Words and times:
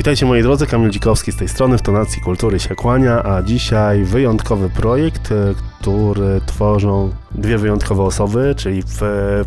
Witajcie 0.00 0.26
moi 0.26 0.42
drodzy, 0.42 0.66
Kamil 0.66 0.90
Dzikowski 0.90 1.32
z 1.32 1.36
tej 1.36 1.48
strony, 1.48 1.78
w 1.78 1.82
Tonacji 1.82 2.22
Kultury 2.22 2.60
się 2.60 2.74
kłania, 2.74 3.22
a 3.22 3.42
dzisiaj 3.42 4.04
wyjątkowy 4.04 4.70
projekt, 4.70 5.32
e, 5.32 5.54
który 5.80 6.40
tworzą 6.46 7.12
dwie 7.30 7.58
wyjątkowe 7.58 8.02
osoby, 8.02 8.54
czyli 8.56 8.82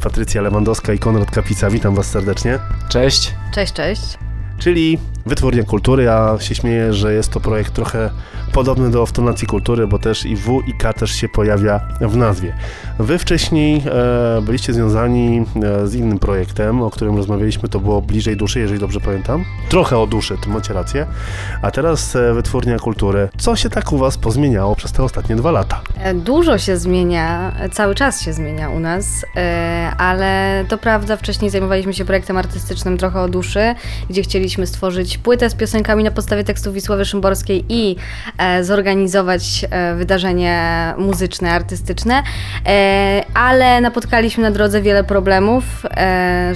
Patrycja 0.03 0.41
Lewandowska 0.41 0.93
i 0.93 0.99
Konrad 0.99 1.31
Kapica. 1.31 1.69
Witam 1.69 1.95
was 1.95 2.05
serdecznie. 2.05 2.59
Cześć. 2.89 3.33
Cześć, 3.53 3.73
cześć. 3.73 4.17
Czyli 4.59 4.97
Wytwórnia 5.25 5.63
Kultury, 5.63 6.03
ja 6.03 6.35
się 6.39 6.55
śmieję, 6.55 6.93
że 6.93 7.13
jest 7.13 7.31
to 7.31 7.39
projekt 7.39 7.73
trochę 7.73 8.09
podobny 8.53 8.91
do 8.91 9.05
Wtonacji 9.05 9.47
Kultury, 9.47 9.87
bo 9.87 9.99
też 9.99 10.25
i 10.25 10.35
W 10.35 10.61
i 10.67 10.73
K 10.73 10.93
też 10.93 11.11
się 11.11 11.29
pojawia 11.29 11.79
w 12.01 12.17
nazwie. 12.17 12.55
Wy 12.99 13.17
wcześniej 13.17 13.83
e, 13.85 14.41
byliście 14.41 14.73
związani 14.73 15.45
e, 15.63 15.87
z 15.87 15.95
innym 15.95 16.19
projektem, 16.19 16.81
o 16.81 16.89
którym 16.89 17.17
rozmawialiśmy, 17.17 17.69
to 17.69 17.79
było 17.79 18.01
Bliżej 18.01 18.37
Duszy, 18.37 18.59
jeżeli 18.59 18.79
dobrze 18.79 18.99
pamiętam. 18.99 19.45
Trochę 19.69 19.97
o 19.97 20.07
duszy, 20.07 20.37
to 20.43 20.49
macie 20.49 20.73
rację. 20.73 21.05
A 21.61 21.71
teraz 21.71 22.15
e, 22.15 22.33
Wytwórnia 22.33 22.79
Kultury. 22.79 23.29
Co 23.37 23.55
się 23.55 23.69
tak 23.69 23.93
u 23.93 23.97
Was 23.97 24.17
pozmieniało 24.17 24.75
przez 24.75 24.91
te 24.91 25.03
ostatnie 25.03 25.35
dwa 25.35 25.51
lata? 25.51 25.81
E, 25.97 26.13
dużo 26.13 26.57
się 26.57 26.77
zmienia, 26.77 27.51
cały 27.71 27.95
czas 27.95 28.21
się 28.21 28.33
zmienia 28.33 28.69
u 28.69 28.79
nas, 28.79 29.25
e, 29.35 29.91
ale 29.97 30.65
to 30.67 30.77
prawda, 30.77 31.17
wcześniej 31.17 31.51
zajmowaliśmy 31.51 31.93
się 31.93 32.05
projektem 32.05 32.37
artystycznym 32.37 32.97
trochę 32.97 33.21
o 33.21 33.29
duszy, 33.29 33.75
gdzie 34.09 34.21
chcieliśmy 34.21 34.67
stworzyć 34.67 35.12
płytę 35.17 35.49
z 35.49 35.55
piosenkami 35.55 36.03
na 36.03 36.11
podstawie 36.11 36.43
tekstów 36.43 36.73
Wisławy 36.73 37.05
Szymborskiej 37.05 37.65
i 37.69 37.95
E, 38.37 38.63
zorganizować 38.63 39.65
e, 39.69 39.95
wydarzenie 39.95 40.93
muzyczne, 40.97 41.51
artystyczne, 41.51 42.23
e, 42.67 43.23
ale 43.33 43.81
napotkaliśmy 43.81 44.43
na 44.43 44.51
drodze 44.51 44.81
wiele 44.81 45.03
problemów, 45.03 45.63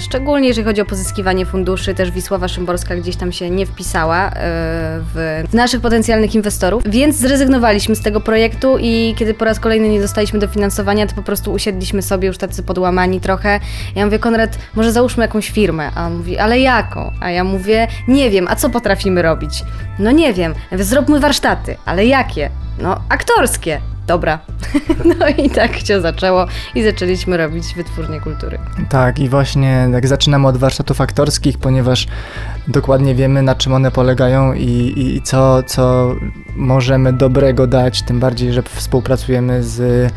szczególnie 0.00 0.48
jeżeli 0.48 0.64
chodzi 0.64 0.80
o 0.80 0.84
pozyskiwanie 0.84 1.46
funduszy, 1.46 1.94
też 1.94 2.10
Wisława 2.10 2.48
Szymborska 2.48 2.96
gdzieś 2.96 3.16
tam 3.16 3.32
się 3.32 3.50
nie 3.50 3.66
wpisała 3.66 4.30
w 5.14 5.44
naszych 5.52 5.80
potencjalnych 5.80 6.34
inwestorów, 6.34 6.82
więc 6.86 7.16
zrezygnowaliśmy 7.16 7.96
z 7.96 8.02
tego 8.02 8.20
projektu 8.20 8.76
i 8.80 9.14
kiedy 9.18 9.34
po 9.34 9.44
raz 9.44 9.60
kolejny 9.60 9.88
nie 9.88 10.00
dostaliśmy 10.00 10.38
dofinansowania, 10.38 11.06
to 11.06 11.14
po 11.14 11.22
prostu 11.22 11.52
usiedliśmy 11.52 12.02
sobie 12.02 12.28
już 12.28 12.38
tacy 12.38 12.62
podłamani 12.62 13.20
trochę. 13.20 13.60
Ja 13.94 14.04
mówię, 14.04 14.18
Konrad, 14.18 14.58
może 14.74 14.92
załóżmy 14.92 15.24
jakąś 15.24 15.50
firmę, 15.50 15.90
a 15.94 16.06
on 16.06 16.16
mówi, 16.16 16.38
ale 16.38 16.60
jaką? 16.60 17.12
A 17.20 17.30
ja 17.30 17.44
mówię, 17.44 17.88
nie 18.08 18.30
wiem, 18.30 18.47
a 18.48 18.56
co 18.56 18.70
potrafimy 18.70 19.22
robić? 19.22 19.64
No 19.98 20.10
nie 20.10 20.34
wiem, 20.34 20.54
zróbmy 20.72 21.20
warsztaty 21.20 21.76
ale 21.84 22.06
jakie? 22.06 22.50
No, 22.78 23.00
aktorskie. 23.08 23.80
Dobra. 24.06 24.38
No 25.20 25.28
i 25.28 25.50
tak 25.50 25.76
się 25.78 26.00
zaczęło 26.00 26.46
i 26.74 26.82
zaczęliśmy 26.82 27.36
robić 27.36 27.74
wytwórnie 27.76 28.20
kultury. 28.20 28.58
Tak, 28.88 29.18
i 29.18 29.28
właśnie 29.28 29.88
jak 29.92 30.06
zaczynamy 30.08 30.48
od 30.48 30.56
warsztatów 30.56 31.00
aktorskich, 31.00 31.58
ponieważ 31.58 32.06
dokładnie 32.68 33.14
wiemy, 33.14 33.42
na 33.42 33.54
czym 33.54 33.72
one 33.72 33.90
polegają 33.90 34.52
i, 34.52 34.64
i, 34.66 35.16
i 35.16 35.22
co, 35.22 35.62
co 35.62 36.14
możemy 36.56 37.12
dobrego 37.12 37.66
dać, 37.66 38.02
tym 38.02 38.20
bardziej, 38.20 38.52
że 38.52 38.62
współpracujemy 38.62 39.62
z 39.62 40.12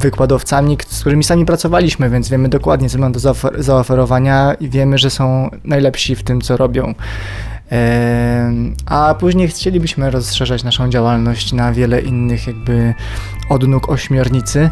wykładowcami, 0.00 0.78
z 0.88 1.00
którymi 1.00 1.24
sami 1.24 1.46
pracowaliśmy, 1.46 2.10
więc 2.10 2.28
wiemy 2.28 2.48
dokładnie, 2.48 2.88
co 2.88 2.98
mam 2.98 3.12
do 3.12 3.20
zaoferowania 3.58 4.54
i 4.54 4.68
wiemy, 4.68 4.98
że 4.98 5.10
są 5.10 5.50
najlepsi 5.64 6.16
w 6.16 6.22
tym, 6.22 6.40
co 6.40 6.56
robią. 6.56 6.94
A 8.86 9.14
później 9.14 9.48
chcielibyśmy 9.48 10.10
rozszerzać 10.10 10.64
naszą 10.64 10.88
działalność 10.88 11.52
na 11.52 11.72
wiele 11.72 12.00
innych 12.00 12.46
jakby 12.46 12.94
odnóg 13.48 13.88
ośmiornicy. 13.88 14.70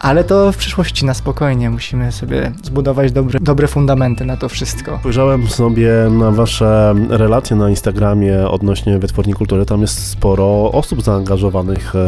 Ale 0.00 0.24
to 0.24 0.52
w 0.52 0.56
przyszłości 0.56 1.06
na 1.06 1.14
spokojnie. 1.14 1.70
Musimy 1.70 2.12
sobie 2.12 2.52
zbudować 2.62 3.12
dobre, 3.12 3.40
dobre 3.40 3.68
fundamenty 3.68 4.24
na 4.24 4.36
to 4.36 4.48
wszystko. 4.48 4.98
Spojrzałem 5.00 5.46
sobie 5.46 5.90
na 6.10 6.30
Wasze 6.30 6.94
relacje 7.08 7.56
na 7.56 7.70
Instagramie 7.70 8.48
odnośnie 8.48 8.98
wytwórni 8.98 9.34
kultury. 9.34 9.66
Tam 9.66 9.80
jest 9.80 10.08
sporo 10.08 10.72
osób 10.72 11.02
zaangażowanych 11.02 11.94
e, 11.94 11.98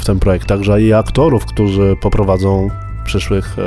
w 0.00 0.04
ten 0.06 0.18
projekt, 0.18 0.46
także 0.46 0.82
i 0.82 0.92
aktorów, 0.92 1.46
którzy 1.46 1.96
poprowadzą 2.00 2.68
przyszłych 3.04 3.58
e, 3.58 3.62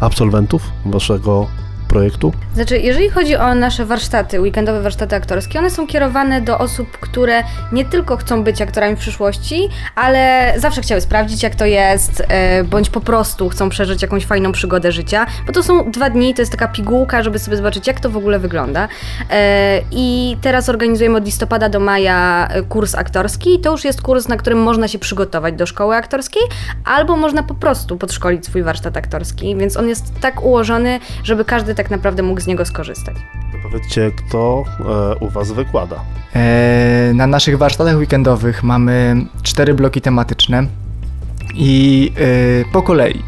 absolwentów 0.00 0.62
Waszego 0.86 1.46
projektu? 1.94 2.32
Znaczy, 2.54 2.78
jeżeli 2.78 3.10
chodzi 3.10 3.36
o 3.36 3.54
nasze 3.54 3.86
warsztaty, 3.86 4.40
weekendowe 4.40 4.82
warsztaty 4.82 5.16
aktorskie, 5.16 5.58
one 5.58 5.70
są 5.70 5.86
kierowane 5.86 6.40
do 6.40 6.58
osób, 6.58 6.98
które 6.98 7.42
nie 7.72 7.84
tylko 7.84 8.16
chcą 8.16 8.44
być 8.44 8.62
aktorami 8.62 8.96
w 8.96 8.98
przyszłości, 8.98 9.68
ale 9.94 10.54
zawsze 10.56 10.80
chciały 10.82 11.00
sprawdzić, 11.00 11.42
jak 11.42 11.54
to 11.54 11.66
jest, 11.66 12.22
e, 12.28 12.64
bądź 12.64 12.90
po 12.90 13.00
prostu 13.00 13.48
chcą 13.48 13.68
przeżyć 13.68 14.02
jakąś 14.02 14.26
fajną 14.26 14.52
przygodę 14.52 14.92
życia, 14.92 15.26
bo 15.46 15.52
to 15.52 15.62
są 15.62 15.90
dwa 15.90 16.10
dni, 16.10 16.34
to 16.34 16.42
jest 16.42 16.52
taka 16.52 16.68
pigułka, 16.68 17.22
żeby 17.22 17.38
sobie 17.38 17.56
zobaczyć, 17.56 17.86
jak 17.86 18.00
to 18.00 18.10
w 18.10 18.16
ogóle 18.16 18.38
wygląda. 18.38 18.88
E, 19.30 19.80
I 19.90 20.36
teraz 20.40 20.68
organizujemy 20.68 21.16
od 21.16 21.24
listopada 21.24 21.68
do 21.68 21.80
maja 21.80 22.48
e, 22.50 22.62
kurs 22.62 22.94
aktorski. 22.94 23.60
To 23.60 23.70
już 23.70 23.84
jest 23.84 24.02
kurs, 24.02 24.28
na 24.28 24.36
którym 24.36 24.62
można 24.62 24.88
się 24.88 24.98
przygotować 24.98 25.54
do 25.54 25.66
szkoły 25.66 25.96
aktorskiej, 25.96 26.42
albo 26.84 27.16
można 27.16 27.42
po 27.42 27.54
prostu 27.54 27.96
podszkolić 27.96 28.46
swój 28.46 28.62
warsztat 28.62 28.96
aktorski, 28.96 29.56
więc 29.56 29.76
on 29.76 29.88
jest 29.88 30.20
tak 30.20 30.42
ułożony, 30.42 31.00
żeby 31.24 31.44
każdy 31.44 31.74
tak 31.74 31.83
tak 31.84 31.90
naprawdę 31.90 32.22
mógł 32.22 32.40
z 32.40 32.46
niego 32.46 32.64
skorzystać. 32.64 33.16
Powiedzcie, 33.62 34.10
kto 34.10 34.64
e, 34.80 35.14
u 35.16 35.30
Was 35.30 35.52
wykłada? 35.52 36.00
E, 36.34 37.12
na 37.14 37.26
naszych 37.26 37.58
warsztatach 37.58 37.96
weekendowych 37.96 38.62
mamy 38.62 39.16
cztery 39.42 39.74
bloki 39.74 40.00
tematyczne 40.00 40.66
i 41.54 42.12
e, 42.16 42.72
po 42.72 42.82
kolei. 42.82 43.22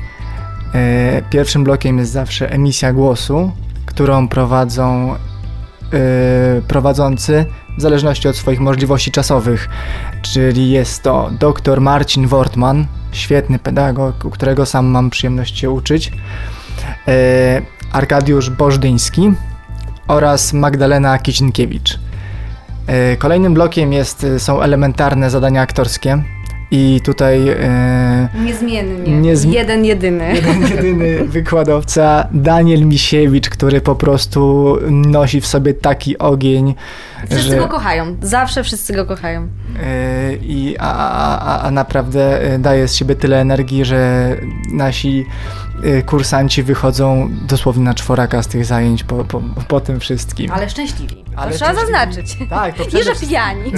E, 0.75 1.23
pierwszym 1.31 1.65
blokiem 1.65 1.99
jest 1.99 2.13
zawsze 2.13 2.51
emisja 2.51 2.93
głosu, 2.93 3.53
którą 3.87 4.29
prowadzą 4.29 5.15
e, 5.15 5.19
prowadzący 6.69 7.45
w 7.79 7.83
zależności 7.83 8.29
od 8.29 8.37
swoich 8.37 8.61
możliwości 8.61 9.11
czasowych, 9.11 9.69
czyli 10.23 10.71
jest 10.71 11.03
to 11.03 11.31
dr 11.41 11.81
Marcin 11.81 12.27
Wortman, 12.27 12.87
świetny 13.13 13.59
pedagog, 13.59 14.25
u 14.25 14.31
którego 14.31 14.67
sam 14.67 14.87
mam 14.87 15.11
przyjemność 15.11 15.59
się 15.59 15.71
uczyć. 15.71 16.13
Arkadiusz 17.97 18.51
Bożdyński 18.51 19.33
oraz 20.09 20.53
Magdalena 20.53 21.19
Kicinkiewicz. 21.19 21.99
E, 22.87 23.17
kolejnym 23.17 23.55
blokiem 23.55 23.93
jest, 23.93 24.25
e, 24.25 24.39
są 24.39 24.63
elementarne 24.63 25.31
zadania 25.31 25.61
aktorskie. 25.63 26.23
I 26.71 27.01
tutaj. 27.05 27.49
E, 27.49 28.29
Niezmiennie. 28.45 29.21
Niezm... 29.21 29.53
Jeden 29.53 29.85
jedyny. 29.85 30.35
Jeden 30.37 30.63
jedyny 30.63 31.25
wykładowca, 31.25 32.29
Daniel 32.33 32.87
Misiewicz, 32.87 33.49
który 33.49 33.81
po 33.81 33.95
prostu 33.95 34.77
nosi 34.91 35.41
w 35.41 35.47
sobie 35.47 35.75
taki 35.75 36.19
ogień. 36.19 36.75
Wszyscy 37.31 37.51
że, 37.51 37.57
go 37.57 37.69
kochają. 37.69 38.17
Zawsze 38.23 38.65
wszyscy 38.65 38.93
go 38.95 39.07
kochają. 39.07 39.49
I, 40.43 40.77
a, 40.79 41.39
a, 41.39 41.63
a 41.63 41.71
naprawdę 41.71 42.41
daje 42.59 42.89
z 42.89 42.95
siebie 42.95 43.15
tyle 43.15 43.41
energii, 43.41 43.85
że 43.85 44.31
nasi 44.73 45.27
kursanci 46.07 46.63
wychodzą 46.63 47.29
dosłownie 47.49 47.85
na 47.85 47.95
czworaka 47.95 48.43
z 48.43 48.47
tych 48.47 48.65
zajęć 48.65 49.05
po, 49.05 49.25
po, 49.25 49.43
po 49.69 49.81
tym 49.81 50.01
wszystkim. 50.01 50.53
Ale 50.53 50.71
szczęśliwi. 50.71 51.25
Ale 51.37 51.53
to 51.53 51.57
trzeba 51.57 51.75
zaznaczyć. 51.75 52.37
Tak, 52.51 52.75
to. 52.75 52.85
Nie, 52.97 53.05
że 53.05 53.15
pijani. 53.15 53.73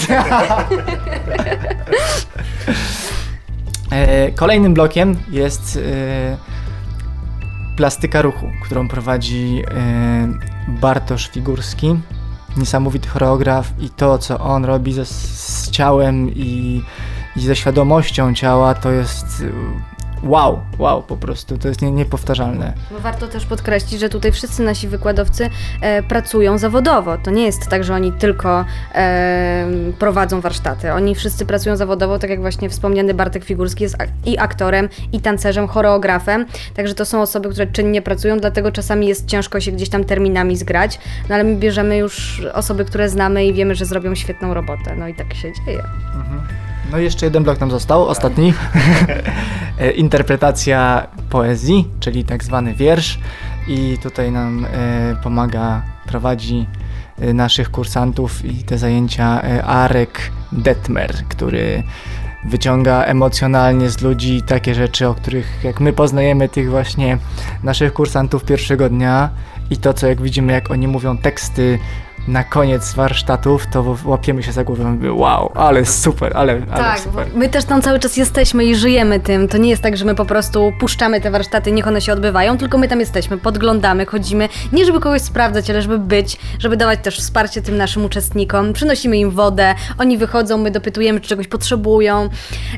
Kolejnym 4.37 4.75
blokiem 4.75 5.17
jest 5.31 5.77
e, 5.77 5.81
plastyka 7.77 8.23
ruchu, 8.23 8.51
którą 8.65 8.89
prowadzi 8.89 9.63
e, 9.71 10.29
Bartosz 10.69 11.29
Figurski. 11.29 12.01
Niesamowity 12.57 13.09
choreograf 13.09 13.71
i 13.81 13.91
to, 13.91 14.19
co 14.19 14.41
on 14.41 14.65
robi 14.65 14.93
ze, 14.93 15.07
z 15.07 15.71
ciałem 15.71 16.31
i, 16.35 16.83
i 17.37 17.41
ze 17.41 17.57
świadomością 17.57 18.35
ciała, 18.35 18.75
to 18.75 18.91
jest 18.91 19.45
wow, 20.23 20.61
wow 20.79 21.03
po 21.03 21.17
prostu, 21.17 21.59
to 21.59 21.69
jest 21.69 21.83
nie, 21.83 21.93
niepowtarzalne. 21.93 22.73
No 22.91 22.99
warto 22.99 23.29
też 23.29 23.47
podkreślić, 23.47 24.01
że 24.01 24.09
tutaj 24.09 24.33
wszyscy 24.33 24.63
nasi 24.63 24.89
wykładowcy 24.89 25.51
e, 25.81 26.03
pracują 26.03 26.59
zawodowo. 26.59 27.19
To 27.19 27.31
nie 27.31 27.45
jest 27.45 27.69
tak, 27.69 27.85
że 27.85 27.95
oni 27.95 28.13
tylko 28.13 28.65
e, 28.95 29.67
prowadzą 29.99 30.41
warsztaty. 30.41 30.93
Oni 30.93 31.15
wszyscy 31.15 31.47
pracują 31.47 31.77
zawodowo, 31.77 32.19
tak 32.19 32.31
jak 32.31 32.41
właśnie 32.41 32.71
wspomniany 32.71 33.15
Bartek 33.15 33.45
Figurski 33.45 33.83
jest 33.83 33.97
i 34.27 34.39
aktorem, 34.39 34.89
i 35.13 35.21
tancerzem, 35.21 35.69
choreografem. 35.69 36.47
Także 36.75 36.95
to 36.95 37.05
są 37.05 37.23
osoby, 37.23 37.49
które 37.49 37.67
czynnie 37.67 38.03
pracują, 38.03 38.39
dlatego 38.39 38.73
czasami 38.73 39.07
jest 39.07 39.27
ciężko 39.27 39.61
się 39.61 39.73
gdzieś 39.73 39.89
tam 39.89 40.05
terminami 40.05 40.57
zgrać. 40.57 40.99
No 41.29 41.35
ale 41.35 41.45
my 41.45 41.57
bierzemy 41.57 41.97
już 41.97 42.43
osoby, 42.55 42.85
które 42.85 43.09
znamy 43.09 43.47
i 43.47 43.55
wiemy, 43.55 43.75
że 43.75 43.85
zrobią 43.85 44.15
świetną 44.15 44.55
robotę. 44.55 44.97
No 44.97 45.09
i 45.09 45.15
tak 45.15 45.35
się 45.35 45.53
dzieje. 45.67 45.83
Mhm. 46.15 46.68
No 46.91 46.99
jeszcze 46.99 47.27
jeden 47.27 47.45
blok 47.45 47.61
nam 47.61 47.71
został, 47.71 48.07
ostatni. 48.07 48.53
E, 49.81 49.91
interpretacja 49.91 51.07
poezji, 51.31 51.89
czyli 52.01 52.25
tak 52.25 52.45
zwany 52.45 52.75
wiersz. 52.75 53.19
I 53.69 53.99
tutaj 54.03 54.33
nam 54.33 54.65
e, 54.65 55.17
pomaga, 55.23 55.83
prowadzi 56.07 56.67
e, 57.21 57.33
naszych 57.33 57.71
kursantów 57.71 58.45
i 58.45 58.65
te 58.65 58.79
zajęcia 58.79 59.43
Arek 59.63 60.31
Detmer, 60.53 61.15
który 61.29 61.83
wyciąga 62.45 63.03
emocjonalnie 63.03 63.91
z 63.91 64.01
ludzi 64.01 64.43
takie 64.43 64.75
rzeczy, 64.75 65.09
o 65.09 65.15
których 65.15 65.65
jak 65.65 65.81
my 65.81 65.93
poznajemy 65.93 66.49
tych 66.49 66.71
właśnie 66.71 67.19
naszych 67.63 67.93
kursantów 67.93 68.45
pierwszego 68.45 68.89
dnia 68.89 69.31
i 69.71 69.77
to, 69.77 69.95
co 69.95 70.07
jak 70.07 70.23
widzimy, 70.23 70.53
jak 70.53 70.71
oni 70.71 70.89
mówią 70.89 71.19
teksty 71.19 71.79
na 72.29 72.45
koniec 72.45 72.95
warsztatów, 72.95 73.67
to 73.67 73.97
łapiemy 74.05 74.43
się 74.43 74.53
za 74.53 74.65
głowę 74.65 74.83
i 74.83 74.87
mówimy, 74.87 75.13
wow, 75.13 75.53
ale 75.55 75.85
super, 75.85 76.33
ale, 76.37 76.53
ale 76.53 76.83
Tak, 76.85 77.01
super. 77.01 77.27
my 77.35 77.49
też 77.49 77.65
tam 77.65 77.83
cały 77.83 77.99
czas 77.99 78.17
jesteśmy 78.17 78.65
i 78.65 78.75
żyjemy 78.75 79.21
tym. 79.21 79.49
To 79.49 79.59
nie 79.59 79.71
jest 79.71 79.83
tak, 79.83 79.97
że 79.97 80.05
my 80.05 80.15
po 80.15 80.25
prostu 80.25 80.73
puszczamy 80.81 81.21
te 81.21 81.31
warsztaty, 81.31 81.73
niech 81.73 81.87
one 81.87 82.01
się 82.01 82.13
odbywają, 82.13 82.59
tylko 82.59 82.79
my 82.79 82.89
tam 82.89 83.01
jesteśmy, 83.01 83.39
podglądamy, 83.39 84.07
chodzimy, 84.07 84.49
nie 84.73 84.85
żeby 84.85 85.01
kogoś 85.01 85.23
sprawdzać, 85.23 85.71
ale 85.71 85.83
żeby 85.83 85.99
być, 85.99 86.37
żeby 86.59 86.77
dawać 86.77 87.01
też 87.03 87.19
wsparcie 87.19 87.63
tym 87.63 87.77
naszym 87.77 88.05
uczestnikom. 88.05 88.73
Przynosimy 88.73 89.17
im 89.17 89.31
wodę, 89.31 89.75
oni 89.99 90.19
wychodzą, 90.19 90.59
my 90.59 90.71
dopytujemy, 90.71 91.21
czy 91.21 91.29
czegoś 91.29 91.49
potrzebują, 91.49 92.29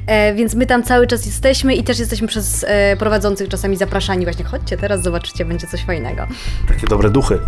e, 0.07 0.35
więc 0.35 0.55
my 0.55 0.67
tam 0.67 0.83
cały 0.83 1.07
czas 1.07 1.27
jesteśmy 1.27 1.75
i 1.75 1.85
też 1.85 1.99
jesteśmy 1.99 2.29
przez 2.29 2.65
e, 2.69 2.97
prowadzących 2.97 3.49
czasami 3.49 3.77
zapraszani 3.77 4.25
właśnie, 4.25 4.45
chodźcie 4.45 4.77
teraz, 4.77 5.03
zobaczycie, 5.03 5.45
będzie 5.45 5.67
coś 5.67 5.85
fajnego. 5.85 6.27
Takie 6.69 6.87
dobre 6.87 7.11
duchy. 7.11 7.39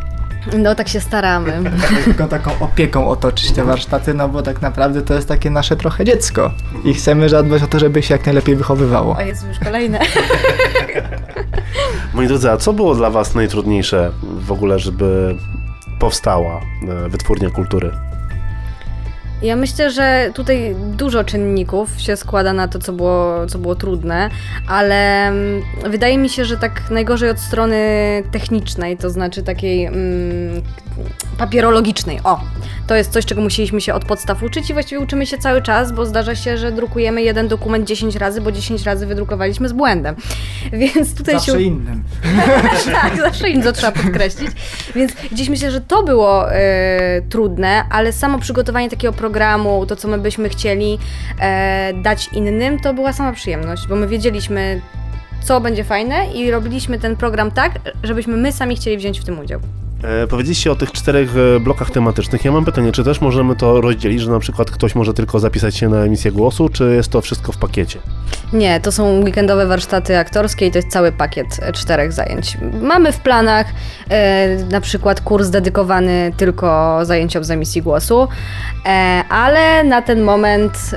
No 0.59 0.75
tak 0.75 0.89
się 0.89 1.01
staramy. 1.01 1.71
Tylko 2.05 2.29
taką 2.29 2.51
opieką 2.61 3.09
otoczyć 3.09 3.53
te 3.53 3.65
warsztaty, 3.65 4.15
no 4.15 4.29
bo 4.29 4.43
tak 4.43 4.63
naprawdę 4.63 5.03
to 5.03 5.15
jest 5.15 5.29
takie 5.29 5.51
nasze 5.51 5.77
trochę 5.77 6.05
dziecko 6.05 6.51
i 6.85 6.95
chcemy 6.95 7.29
zadbać 7.29 7.63
o 7.63 7.67
to, 7.67 7.79
żeby 7.79 8.03
się 8.03 8.15
jak 8.15 8.27
najlepiej 8.27 8.57
wychowywało. 8.57 9.17
O 9.17 9.21
jest 9.21 9.47
już 9.49 9.59
kolejne. 9.59 10.01
Moi 12.15 12.27
drodzy, 12.27 12.51
a 12.51 12.57
co 12.57 12.73
było 12.73 12.95
dla 12.95 13.11
Was 13.11 13.35
najtrudniejsze 13.35 14.11
w 14.23 14.53
ogóle, 14.53 14.79
żeby 14.79 15.37
powstała 15.99 16.61
e, 16.89 17.09
wytwórnia 17.09 17.51
kultury? 17.51 17.91
Ja 19.43 19.57
myślę, 19.57 19.91
że 19.91 20.31
tutaj 20.35 20.77
dużo 20.97 21.25
czynników 21.25 22.01
się 22.01 22.17
składa 22.17 22.53
na 22.53 22.69
to, 22.69 22.79
co 22.79 22.93
było, 22.93 23.47
co 23.47 23.59
było 23.59 23.75
trudne, 23.75 24.31
ale 24.69 25.29
mm, 25.29 25.63
wydaje 25.87 26.19
mi 26.19 26.29
się, 26.29 26.45
że 26.45 26.57
tak 26.57 26.91
najgorzej 26.91 27.31
od 27.31 27.39
strony 27.39 27.77
technicznej, 28.33 28.97
to 28.97 29.11
znaczy 29.11 29.43
takiej 29.43 29.85
mm, 29.85 30.63
papierologicznej. 31.39 32.21
O, 32.25 32.41
to 32.87 32.97
jest 32.97 33.13
coś, 33.13 33.27
czego 33.27 33.41
musieliśmy 33.41 33.81
się 33.81 33.95
od 33.95 34.05
podstaw 34.05 34.43
uczyć 34.43 34.71
i 34.71 34.73
właściwie 34.73 35.01
uczymy 35.01 35.27
się 35.27 35.39
cały 35.39 35.63
czas, 35.63 35.93
bo 35.93 36.07
zdarza 36.07 36.35
się, 36.35 36.59
że 36.59 36.73
drukujemy 36.73 37.23
jeden 37.23 37.49
dokument 37.49 37.89
10 37.89 38.17
razy, 38.17 38.41
bo 38.41 38.53
10 38.53 38.83
razy 38.83 39.07
wydrukowaliśmy 39.07 39.69
z 39.69 39.73
błędem. 39.73 40.17
Więc 40.73 41.15
tutaj 41.15 41.35
Zawsze 41.35 41.53
się 41.53 41.61
innym. 41.61 42.03
tak, 43.03 43.17
zawsze 43.17 43.51
im 43.51 43.63
to 43.63 43.73
trzeba 43.73 43.93
podkreślić. 43.93 44.51
Więc 44.95 45.13
gdzieś 45.33 45.49
myślę, 45.49 45.71
że 45.71 45.81
to 45.81 46.03
było 46.03 46.53
e, 46.53 47.23
trudne, 47.29 47.85
ale 47.91 48.13
samo 48.13 48.39
przygotowanie 48.39 48.91
takiego 48.91 49.13
programu, 49.13 49.32
to 49.87 49.97
co 49.97 50.09
my 50.09 50.19
byśmy 50.19 50.49
chcieli 50.49 50.99
e, 51.41 51.93
dać 52.03 52.29
innym, 52.33 52.81
to 52.81 52.95
była 52.95 53.13
sama 53.13 53.33
przyjemność, 53.33 53.89
bo 53.89 53.97
my 53.97 54.07
wiedzieliśmy, 54.07 54.81
co 55.43 55.61
będzie 55.61 55.85
fajne 55.85 56.33
i 56.35 56.51
robiliśmy 56.51 56.99
ten 56.99 57.17
program 57.17 57.51
tak, 57.51 57.73
żebyśmy 58.03 58.37
my 58.37 58.53
sami 58.53 58.77
chcieli 58.77 58.97
wziąć 58.97 59.21
w 59.21 59.25
tym 59.25 59.39
udział. 59.39 59.61
E, 60.03 60.27
powiedzieliście 60.27 60.73
o 60.73 60.77
tych 60.77 60.93
czterech 60.93 61.31
e, 61.37 61.61
blokach 61.61 61.91
tematycznych. 61.91 62.45
Ja 62.45 62.53
mam 62.53 62.65
pytanie, 62.65 62.93
czy 62.93 63.05
też 63.05 63.21
możemy 63.21 63.57
to 63.57 63.81
rozdzielić, 63.81 64.21
że 64.21 64.31
na 64.31 64.39
przykład 64.39 64.71
ktoś 64.71 64.95
może 64.95 65.15
tylko 65.15 65.41
zapisać 65.41 65.77
się 65.77 65.89
na 65.89 65.97
emisję 65.97 66.33
głosu, 66.33 66.69
czy 66.69 66.95
jest 66.95 67.11
to 67.11 67.21
wszystko 67.21 67.53
w 67.53 67.57
pakiecie? 67.57 67.99
Nie, 68.53 68.81
to 68.81 68.93
są 68.93 69.21
weekendowe 69.21 69.67
warsztaty 69.67 70.19
aktorskie 70.19 70.67
i 70.67 70.71
to 70.71 70.79
jest 70.79 70.89
cały 70.89 71.13
pakiet 71.13 71.47
e, 71.63 71.73
czterech 71.73 72.13
zajęć. 72.13 72.59
Mamy 72.83 73.13
w 73.13 73.21
planach 73.21 73.67
e, 74.11 74.57
na 74.57 74.81
przykład 74.81 75.21
kurs 75.21 75.51
dedykowany 75.51 76.33
tylko 76.37 76.99
zajęciom 77.03 77.45
z 77.45 77.51
emisji 77.51 77.83
głosu, 77.83 78.29
e, 78.87 78.89
ale 79.29 79.85
na 79.85 80.03
ten 80.03 80.23
moment 80.23 80.91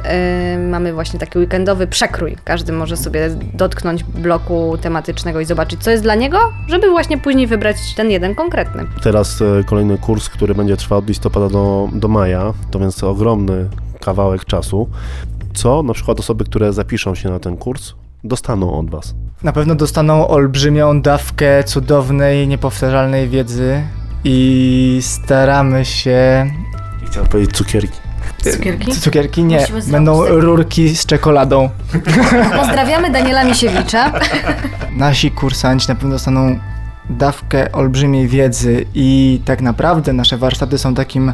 mamy 0.69 0.93
właśnie 0.93 1.19
taki 1.19 1.39
weekendowy 1.39 1.87
przekrój. 1.87 2.37
Każdy 2.43 2.73
może 2.73 2.97
sobie 2.97 3.29
dotknąć 3.53 4.03
bloku 4.03 4.77
tematycznego 4.81 5.39
i 5.39 5.45
zobaczyć, 5.45 5.83
co 5.83 5.91
jest 5.91 6.03
dla 6.03 6.15
niego, 6.15 6.37
żeby 6.67 6.89
właśnie 6.89 7.17
później 7.17 7.47
wybrać 7.47 7.77
ten 7.95 8.11
jeden 8.11 8.35
konkretny. 8.35 8.85
Teraz 9.01 9.41
e, 9.41 9.63
kolejny 9.63 9.97
kurs, 9.97 10.29
który 10.29 10.55
będzie 10.55 10.77
trwał 10.77 10.99
od 10.99 11.07
listopada 11.07 11.49
do, 11.49 11.89
do 11.93 12.07
maja, 12.07 12.53
to 12.71 12.79
więc 12.79 13.03
ogromny 13.03 13.69
kawałek 14.01 14.45
czasu. 14.45 14.89
Co 15.53 15.83
na 15.83 15.93
przykład 15.93 16.19
osoby, 16.19 16.45
które 16.45 16.73
zapiszą 16.73 17.15
się 17.15 17.29
na 17.29 17.39
ten 17.39 17.57
kurs, 17.57 17.93
dostaną 18.23 18.79
od 18.79 18.89
Was? 18.89 19.15
Na 19.43 19.51
pewno 19.51 19.75
dostaną 19.75 20.27
olbrzymią 20.27 21.01
dawkę 21.01 21.63
cudownej, 21.63 22.47
niepowtarzalnej 22.47 23.29
wiedzy 23.29 23.81
i 24.23 24.99
staramy 25.01 25.85
się... 25.85 26.49
Chciałem 27.05 27.29
powiedzieć 27.29 27.55
cukierki. 27.55 27.99
Cukierki? 28.53 28.91
Cukierki? 28.91 29.43
Nie, 29.43 29.67
będą 29.91 30.25
rurki 30.25 30.95
z 30.95 31.05
czekoladą. 31.05 31.69
Pozdrawiamy 32.57 33.11
Daniela 33.11 33.43
Misiewicza. 33.43 34.11
Nasi 34.97 35.31
kursanci 35.31 35.89
na 35.89 35.95
pewno 35.95 36.09
dostaną 36.09 36.59
dawkę 37.09 37.71
olbrzymiej 37.71 38.27
wiedzy 38.27 38.85
i 38.93 39.41
tak 39.45 39.61
naprawdę 39.61 40.13
nasze 40.13 40.37
warsztaty 40.37 40.77
są 40.77 40.95
takim 40.95 41.33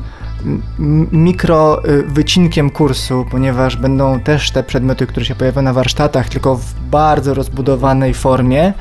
mikro 1.11 1.85
y, 1.85 2.03
wycinkiem 2.03 2.69
kursu, 2.69 3.25
ponieważ 3.31 3.77
będą 3.77 4.19
też 4.19 4.51
te 4.51 4.63
przedmioty, 4.63 5.07
które 5.07 5.25
się 5.25 5.35
pojawią 5.35 5.61
na 5.61 5.73
warsztatach, 5.73 6.29
tylko 6.29 6.55
w 6.55 6.73
bardzo 6.73 7.33
rozbudowanej 7.33 8.13
formie. 8.13 8.73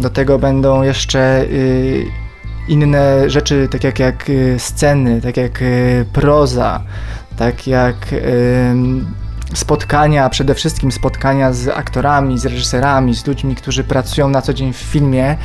Do 0.00 0.10
tego 0.10 0.38
będą 0.38 0.82
jeszcze 0.82 1.42
y, 1.42 2.06
inne 2.68 3.30
rzeczy, 3.30 3.68
tak 3.70 3.84
jak, 3.84 3.98
jak 3.98 4.30
y, 4.30 4.56
sceny, 4.58 5.20
tak 5.20 5.36
jak 5.36 5.64
proza, 6.12 6.82
tak 7.36 7.66
jak 7.66 7.96
spotkania, 9.54 10.28
przede 10.28 10.54
wszystkim 10.54 10.92
spotkania 10.92 11.52
z 11.52 11.68
aktorami, 11.68 12.38
z 12.38 12.46
reżyserami, 12.46 13.14
z 13.14 13.26
ludźmi, 13.26 13.54
którzy 13.54 13.84
pracują 13.84 14.28
na 14.28 14.42
co 14.42 14.54
dzień 14.54 14.72
w 14.72 14.76
filmie, 14.76 15.36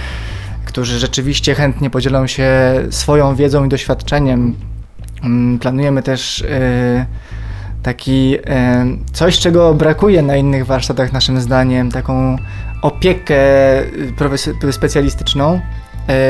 którzy 0.78 1.00
rzeczywiście 1.00 1.56
chętnie 1.56 1.90
podzielą 1.90 2.28
się 2.28 2.50
swoją 2.90 3.36
wiedzą 3.36 3.66
i 3.66 3.70
doświadczeniem. 3.70 4.56
Mm, 5.24 5.60
Planujemy 5.60 6.04
też 6.04 6.42
y, 6.42 7.06
taki 7.84 8.36
y, 8.36 8.42
coś, 9.14 9.40
czego 9.40 9.74
brakuje 9.74 10.22
na 10.22 10.36
innych 10.36 10.66
warsztatach 10.66 11.14
naszym 11.14 11.42
zdaniem, 11.42 11.92
taką 11.92 12.38
opiekę 12.82 13.36
profes- 14.18 14.72
specjalistyczną 14.72 15.62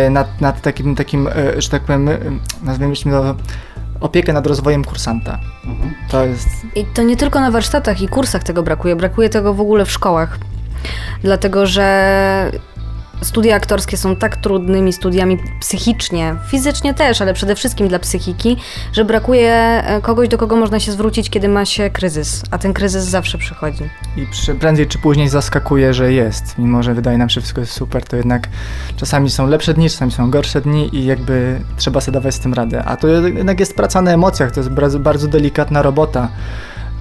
nad, 0.09 0.41
nad 0.41 0.61
takim, 0.61 0.95
takim, 0.95 1.29
że 1.57 1.69
tak 1.69 1.81
powiem, 1.81 2.09
nazwijmy 2.63 2.95
to 2.95 3.35
opiekę 3.99 4.33
nad 4.33 4.47
rozwojem 4.47 4.83
kursanta. 4.83 5.39
To 6.09 6.25
jest 6.25 6.49
I 6.75 6.85
to 6.85 7.03
nie 7.03 7.17
tylko 7.17 7.39
na 7.39 7.51
warsztatach 7.51 8.01
i 8.01 8.07
kursach 8.07 8.43
tego 8.43 8.63
brakuje, 8.63 8.95
brakuje 8.95 9.29
tego 9.29 9.53
w 9.53 9.61
ogóle 9.61 9.85
w 9.85 9.91
szkołach. 9.91 10.37
Dlatego, 11.23 11.65
że 11.65 12.51
studia 13.21 13.55
aktorskie 13.55 13.97
są 13.97 14.15
tak 14.15 14.37
trudnymi 14.37 14.93
studiami 14.93 15.37
psychicznie, 15.59 16.35
fizycznie 16.47 16.93
też, 16.93 17.21
ale 17.21 17.33
przede 17.33 17.55
wszystkim 17.55 17.87
dla 17.87 17.99
psychiki, 17.99 18.57
że 18.93 19.05
brakuje 19.05 19.53
e, 19.53 20.01
kogoś, 20.01 20.27
do 20.27 20.37
kogo 20.37 20.55
można 20.55 20.79
się 20.79 20.91
zwrócić, 20.91 21.29
kiedy 21.29 21.49
ma 21.49 21.65
się 21.65 21.89
kryzys, 21.89 22.43
a 22.51 22.57
ten 22.57 22.73
kryzys 22.73 23.03
zawsze 23.03 23.37
przychodzi. 23.37 23.83
i 24.17 24.25
przy, 24.31 24.55
prędzej 24.55 24.87
czy 24.87 24.97
później 24.97 25.29
zaskakuje, 25.29 25.93
że 25.93 26.13
jest. 26.13 26.57
Mimo, 26.57 26.83
że 26.83 26.93
wydaje 26.93 27.17
nam 27.17 27.29
się, 27.29 27.33
że 27.33 27.41
wszystko 27.41 27.61
jest 27.61 27.73
super, 27.73 28.03
to 28.03 28.15
jednak 28.15 28.49
czasami 28.95 29.29
są 29.29 29.47
lepsze 29.47 29.73
dni, 29.73 29.89
czasami 29.89 30.11
są 30.11 30.31
gorsze 30.31 30.61
dni 30.61 30.95
i 30.95 31.05
jakby 31.05 31.61
trzeba 31.77 32.01
sobie 32.01 32.13
dawać 32.13 32.35
z 32.35 32.39
tym 32.39 32.53
radę. 32.53 32.83
A 32.83 32.97
to 32.97 33.07
jednak 33.07 33.59
jest 33.59 33.75
praca 33.75 34.01
na 34.01 34.11
emocjach, 34.11 34.51
to 34.51 34.59
jest 34.59 34.69
bardzo, 34.69 34.99
bardzo 34.99 35.27
delikatna 35.27 35.81
robota. 35.81 36.29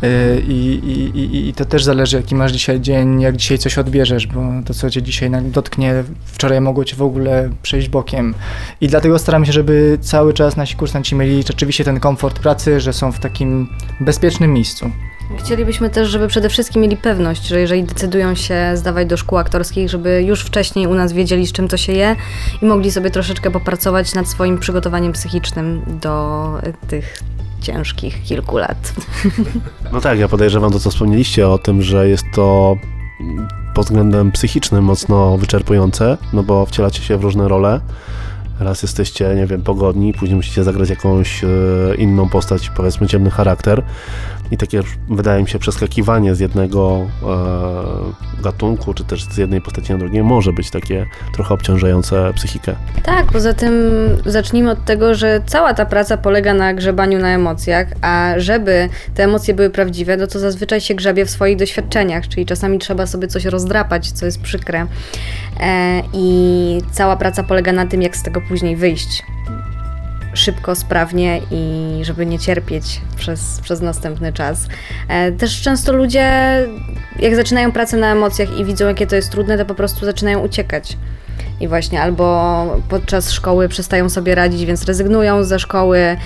Yy, 0.03 0.43
I, 0.49 0.81
i, 1.15 1.49
i, 1.49 1.55
to 1.55 1.65
też 1.65 1.85
zależy, 1.85 2.17
jaki 2.17 2.35
masz 2.35 2.53
dzisiaj 2.53 2.81
dzień, 2.81 3.21
jak 3.21 3.37
dzisiaj 3.37 3.59
coś 3.59 3.79
odbierzesz, 3.79 4.27
bo 4.27 4.43
to, 4.65 4.75
co 4.75 4.91
cię 4.91 5.03
dzisiaj 5.03 5.31
dotknie, 5.45 6.05
wczoraj 6.25 6.61
mogło 6.61 6.85
cię 6.85 6.97
w 6.97 7.03
ogóle 7.03 7.51
przejść 7.63 7.89
bokiem. 7.89 8.35
I 8.81 8.89
dlatego 8.89 9.19
staramy 9.19 9.47
się, 9.47 9.53
żeby 9.53 9.99
cały 10.01 10.35
czas 10.35 10.57
nasi 10.57 10.77
kursanci 10.77 11.15
mieli 11.15 11.43
rzeczywiście 11.43 11.85
ten 11.85 12.01
komfort 12.01 12.39
pracy, 12.39 12.81
że 12.81 12.93
są 12.93 13.13
w 13.13 13.19
takim 13.19 13.69
bezpiecznym 14.01 14.53
miejscu. 14.53 14.91
Chcielibyśmy 15.39 15.91
też, 15.91 16.09
żeby 16.09 16.29
przede 16.29 16.49
wszystkim 16.49 16.83
mieli 16.83 16.97
pewność, 16.97 17.47
że 17.47 17.61
jeżeli 17.61 17.85
decydują 17.85 18.35
się 18.35 18.73
zdawać 18.75 19.09
do 19.09 19.17
szkół 19.17 19.39
aktorskich, 19.39 19.91
żeby 19.91 20.23
już 20.23 20.41
wcześniej 20.41 20.87
u 20.87 20.95
nas 20.95 21.13
wiedzieli, 21.13 21.47
z 21.47 21.53
czym 21.53 21.69
to 21.69 21.77
się 21.77 21.93
je 21.93 22.17
i 22.63 22.67
mogli 22.67 22.91
sobie 22.91 23.11
troszeczkę 23.11 23.51
popracować 23.51 24.15
nad 24.15 24.29
swoim 24.29 24.59
przygotowaniem 24.59 25.13
psychicznym 25.13 25.83
do 26.03 26.49
e, 26.63 26.73
tych 26.89 27.23
ciężkich 27.61 28.23
kilku 28.23 28.59
lat. 28.59 28.93
No 29.93 30.01
tak, 30.01 30.19
ja 30.19 30.29
podejrzewam 30.29 30.73
to, 30.73 30.81
co 30.81 30.91
wspomnieliście 30.91 31.49
o 31.49 31.59
tym, 31.59 31.83
że 31.83 32.09
jest 32.09 32.25
to 32.35 32.77
pod 33.75 33.87
względem 33.87 34.33
psychicznym 34.33 34.85
mocno 34.85 35.39
wyczerpujące, 35.39 36.19
no 36.33 36.43
bo 36.43 36.67
wcielacie 36.67 37.03
się 37.03 37.17
w 37.19 37.23
różne 37.23 37.49
role. 37.49 37.81
Raz 38.61 38.83
jesteście, 38.83 39.35
nie 39.35 39.47
wiem, 39.47 39.63
pogodni, 39.63 40.13
później 40.13 40.37
musicie 40.37 40.65
zagrać 40.65 40.91
jakąś 40.91 41.45
e, 41.45 41.49
inną 41.99 42.29
postać, 42.29 42.71
powiedzmy 42.71 43.07
ciemny 43.07 43.31
charakter. 43.31 43.83
I 44.51 44.57
takie, 44.57 44.81
wydaje 45.09 45.43
mi 45.43 45.49
się, 45.49 45.59
przeskakiwanie 45.59 46.35
z 46.35 46.41
jednego 46.41 47.07
e, 47.23 48.43
gatunku, 48.43 48.95
czy 48.95 49.05
też 49.05 49.25
z 49.25 49.37
jednej 49.37 49.61
postaci 49.61 49.93
na 49.93 49.99
drugie 49.99 50.23
może 50.23 50.53
być 50.53 50.71
takie 50.71 51.07
trochę 51.35 51.55
obciążające 51.55 52.33
psychikę. 52.35 52.75
Tak, 53.03 53.27
poza 53.27 53.55
tym 53.55 53.73
zacznijmy 54.27 54.71
od 54.71 54.85
tego, 54.85 55.15
że 55.15 55.41
cała 55.47 55.75
ta 55.75 55.87
praca 55.87 56.17
polega 56.17 56.55
na 56.55 56.75
grzebaniu 56.75 57.19
na 57.19 57.29
emocjach, 57.29 57.87
a 58.01 58.35
żeby 58.37 58.89
te 59.15 59.25
emocje 59.25 59.55
były 59.55 59.71
prawdziwe, 59.71 60.17
no 60.17 60.27
to 60.27 60.39
zazwyczaj 60.39 60.81
się 60.81 60.95
grzebie 60.95 61.27
w 61.27 61.31
swoich 61.31 61.57
doświadczeniach, 61.57 62.29
czyli 62.29 62.47
czasami 62.47 62.79
trzeba 62.79 63.07
sobie 63.07 63.29
coś 63.29 63.45
rozdrapać, 63.45 64.11
co 64.11 64.27
jest 64.27 64.41
przykre. 64.41 64.87
E, 65.61 66.03
I 66.13 66.79
cała 66.93 67.17
praca 67.17 67.43
polega 67.43 67.73
na 67.73 67.87
tym, 67.87 68.03
jak 68.03 68.17
z 68.17 68.23
tego 68.23 68.41
później 68.41 68.77
wyjść. 68.77 69.23
Szybko, 70.37 70.75
sprawnie 70.75 71.41
i 71.51 72.01
żeby 72.03 72.27
nie 72.27 72.39
cierpieć 72.39 73.01
przez, 73.17 73.61
przez 73.63 73.81
następny 73.81 74.33
czas. 74.33 74.69
E, 75.09 75.33
też 75.33 75.63
często 75.63 75.93
ludzie, 75.93 76.33
jak 77.19 77.37
zaczynają 77.37 77.73
pracę 77.73 77.97
na 77.97 78.13
emocjach 78.13 78.59
i 78.59 78.65
widzą, 78.65 78.87
jakie 78.87 79.07
to 79.07 79.17
jest 79.17 79.31
trudne, 79.31 79.59
to 79.59 79.65
po 79.65 79.75
prostu 79.75 80.05
zaczynają 80.05 80.41
uciekać. 80.41 80.97
I 81.61 81.69
właśnie 81.69 82.03
albo 82.03 82.81
podczas 82.89 83.33
szkoły 83.33 83.69
przestają 83.69 84.09
sobie 84.09 84.35
radzić, 84.35 84.65
więc 84.65 84.85
rezygnują 84.85 85.45
ze 85.45 85.59
szkoły, 85.59 86.17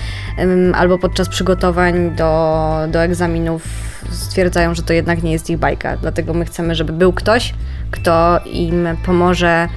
albo 0.73 0.97
podczas 0.97 1.29
przygotowań 1.29 2.15
do, 2.15 2.67
do 2.87 3.03
egzaminów 3.03 3.63
stwierdzają, 4.11 4.75
że 4.75 4.83
to 4.83 4.93
jednak 4.93 5.23
nie 5.23 5.31
jest 5.31 5.49
ich 5.49 5.57
bajka. 5.57 5.97
Dlatego 5.97 6.33
my 6.33 6.45
chcemy, 6.45 6.75
żeby 6.75 6.93
był 6.93 7.13
ktoś, 7.13 7.53
kto 7.91 8.39
im 8.45 8.87
pomoże 9.05 9.67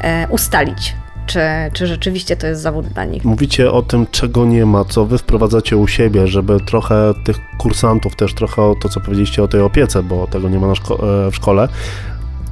e, 0.00 0.28
ustalić, 0.28 0.94
czy, 1.26 1.40
czy 1.72 1.86
rzeczywiście 1.86 2.36
to 2.36 2.46
jest 2.46 2.62
zawód 2.62 2.86
dla 2.86 3.04
nich. 3.04 3.24
Mówicie 3.24 3.72
o 3.72 3.82
tym, 3.82 4.06
czego 4.10 4.44
nie 4.44 4.66
ma, 4.66 4.84
co 4.84 5.06
wy 5.06 5.18
wprowadzacie 5.18 5.76
u 5.76 5.86
siebie, 5.86 6.26
żeby 6.26 6.60
trochę 6.60 7.12
tych 7.24 7.36
kursantów, 7.58 8.16
też 8.16 8.34
trochę 8.34 8.62
o 8.62 8.74
to, 8.82 8.88
co 8.88 9.00
powiedzieliście 9.00 9.42
o 9.42 9.48
tej 9.48 9.60
opiece, 9.60 10.02
bo 10.02 10.26
tego 10.26 10.48
nie 10.48 10.58
ma 10.58 10.66
szko- 10.66 11.26
e, 11.26 11.30
w 11.30 11.36
szkole. 11.36 11.68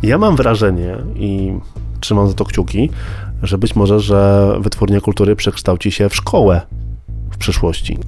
Ja 0.03 0.19
mam 0.19 0.37
wrażenie 0.37 0.97
i 1.15 1.53
trzymam 2.01 2.29
za 2.29 2.35
to 2.35 2.45
kciuki, 2.45 2.91
że 3.43 3.59
być 3.59 3.77
może, 3.77 4.01
że 4.01 4.53
Wytwórnia 4.61 5.01
Kultury 5.01 5.37
przekształci 5.37 5.93
się 5.93 6.09
w 6.09 6.17
szkołę 6.17 6.61
w 7.31 7.37
przyszłości. 7.37 7.99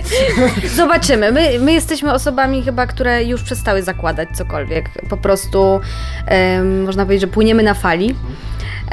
Zobaczymy. 0.76 1.32
My, 1.32 1.58
my 1.58 1.72
jesteśmy 1.72 2.12
osobami 2.12 2.62
chyba, 2.62 2.86
które 2.86 3.24
już 3.24 3.42
przestały 3.42 3.82
zakładać 3.82 4.28
cokolwiek. 4.36 4.90
Po 5.10 5.16
prostu 5.16 5.80
można 6.84 7.04
powiedzieć, 7.04 7.20
że 7.20 7.34
płyniemy 7.34 7.62
na 7.62 7.74
fali. 7.74 8.14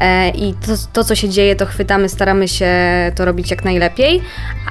E, 0.02 0.30
i 0.30 0.54
to, 0.54 0.72
to, 0.94 1.04
co 1.04 1.16
się 1.16 1.30
dzieje, 1.30 1.56
to 1.56 1.66
chwytamy, 1.66 2.10
staramy 2.10 2.48
się 2.48 2.72
to 3.16 3.26
robić 3.26 3.52
jak 3.52 3.66
najlepiej, 3.66 4.22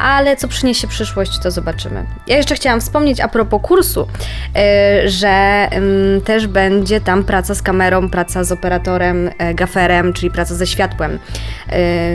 ale 0.03 0.37
co 0.37 0.49
przyniesie 0.49 0.89
przyszłość, 0.89 1.39
to 1.43 1.51
zobaczymy. 1.51 2.07
Ja 2.27 2.37
jeszcze 2.37 2.55
chciałam 2.55 2.81
wspomnieć 2.81 3.21
a 3.21 3.29
propos 3.29 3.63
kursu, 3.63 4.07
e, 4.57 5.09
że 5.09 5.69
też 6.25 6.47
będzie 6.47 7.01
tam 7.01 7.25
praca 7.25 7.55
z 7.55 7.63
kamerą, 7.63 8.11
praca 8.11 8.45
z 8.45 8.53
operatorem, 8.53 9.31
e, 9.39 9.55
gaferem, 9.55 10.13
czyli 10.13 10.31
praca 10.31 10.55
ze 10.55 10.67
światłem. 10.67 11.19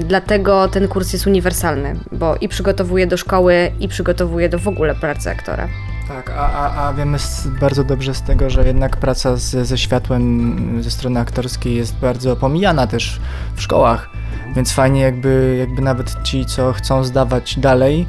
Dlatego 0.01 0.67
ten 0.67 0.87
kurs 0.87 1.13
jest 1.13 1.27
uniwersalny, 1.27 1.95
bo 2.11 2.35
i 2.35 2.47
przygotowuje 2.47 3.07
do 3.07 3.17
szkoły, 3.17 3.71
i 3.79 3.87
przygotowuje 3.87 4.49
do 4.49 4.59
w 4.59 4.67
ogóle 4.67 4.95
pracy 4.95 5.29
aktora. 5.29 5.67
Tak, 6.07 6.29
a, 6.29 6.53
a, 6.53 6.87
a 6.87 6.93
wiemy 6.93 7.17
bardzo 7.59 7.83
dobrze 7.83 8.13
z 8.13 8.21
tego, 8.21 8.49
że 8.49 8.67
jednak 8.67 8.97
praca 8.97 9.35
z, 9.35 9.67
ze 9.67 9.77
światłem 9.77 10.83
ze 10.83 10.91
strony 10.91 11.19
aktorskiej 11.19 11.75
jest 11.75 11.95
bardzo 11.95 12.35
pomijana 12.35 12.87
też 12.87 13.19
w 13.55 13.61
szkołach, 13.61 14.09
więc 14.55 14.71
fajnie 14.71 15.01
jakby, 15.01 15.55
jakby 15.59 15.81
nawet 15.81 16.15
ci, 16.23 16.45
co 16.45 16.73
chcą 16.73 17.03
zdawać 17.03 17.59
dalej, 17.59 18.05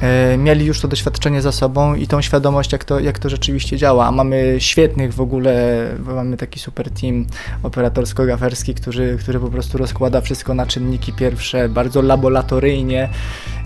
e, 0.00 0.36
mieli 0.36 0.66
już 0.66 0.80
to 0.80 0.88
doświadczenie 0.88 1.42
za 1.42 1.52
sobą 1.52 1.94
i 1.94 2.06
tą 2.06 2.22
świadomość, 2.22 2.72
jak 2.72 2.84
to, 2.84 3.00
jak 3.00 3.18
to 3.18 3.28
rzeczywiście 3.28 3.76
działa. 3.76 4.06
A 4.06 4.12
mamy 4.12 4.56
świetnych 4.58 5.14
w 5.14 5.20
ogóle, 5.20 5.84
mamy 6.06 6.36
taki 6.36 6.60
super 6.60 6.90
team 6.90 7.26
operatorsko-gaferski, 7.62 8.74
który, 8.74 9.18
który 9.18 9.40
po 9.40 9.48
prostu 9.48 9.78
rozkłada 9.78 10.20
wszystko 10.20 10.54
na 10.54 10.66
czynniki 10.66 11.12
pierwsze, 11.12 11.68
bardzo 11.68 12.02
laboratoryjnie 12.02 13.08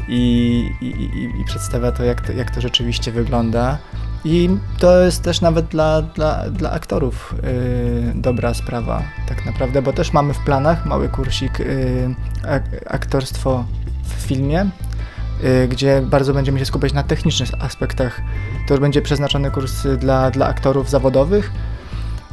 i, 0.08 0.70
i, 0.80 1.40
i, 1.40 1.44
przedstawia 1.44 1.92
to 1.92 2.04
jak, 2.04 2.20
to, 2.20 2.32
jak 2.32 2.50
to 2.50 2.60
rzeczywiście 2.60 3.12
wygląda. 3.12 3.78
I 4.24 4.50
to 4.78 5.00
jest 5.00 5.22
też 5.22 5.40
nawet 5.40 5.66
dla, 5.66 6.02
dla, 6.02 6.50
dla 6.50 6.70
aktorów 6.70 7.34
yy, 7.42 8.12
dobra 8.14 8.54
sprawa, 8.54 9.02
tak 9.28 9.46
naprawdę, 9.46 9.82
bo 9.82 9.92
też 9.92 10.12
mamy 10.12 10.34
w 10.34 10.38
planach 10.38 10.86
mały 10.86 11.08
kursik 11.08 11.58
yy, 11.58 12.14
aktorstwo 12.86 13.64
w 14.04 14.12
filmie, 14.12 14.70
yy, 15.42 15.68
gdzie 15.68 16.02
bardzo 16.02 16.34
będziemy 16.34 16.58
się 16.58 16.64
skupiać 16.64 16.92
na 16.92 17.02
technicznych 17.02 17.50
aspektach. 17.60 18.20
To 18.68 18.74
już 18.74 18.80
będzie 18.80 19.02
przeznaczony 19.02 19.50
kurs 19.50 19.86
dla, 19.98 20.30
dla 20.30 20.46
aktorów 20.46 20.90
zawodowych, 20.90 21.52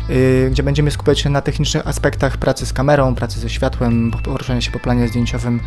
y, 0.09 0.49
gdzie 0.51 0.63
będziemy 0.63 0.91
skupiać 0.91 1.19
się 1.19 1.29
na 1.29 1.41
technicznych 1.41 1.87
aspektach 1.87 2.37
pracy 2.37 2.65
z 2.65 2.73
kamerą, 2.73 3.15
pracy 3.15 3.39
ze 3.39 3.49
światłem, 3.49 4.11
poruszania 4.23 4.61
się 4.61 4.71
po 4.71 4.79
planie 4.79 5.07
zdjęciowym 5.07 5.59